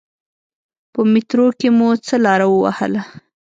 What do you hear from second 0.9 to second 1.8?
په میترو کې